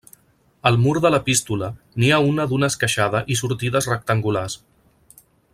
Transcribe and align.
Al 0.69 0.79
mur 0.85 0.93
de 1.03 1.11
l'epístola 1.15 1.69
n'hi 2.03 2.09
ha 2.17 2.21
una 2.29 2.49
d'una 2.53 2.71
esqueixada 2.73 3.23
i 3.35 3.41
sortides 3.43 3.93
rectangulars. 3.95 4.61